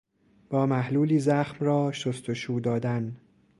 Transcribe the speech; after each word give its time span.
با 0.49 0.65
محلولی 0.65 1.19
زخم 1.19 1.65
را 1.65 1.91
شستشو 1.91 2.59
دادن 2.63 3.17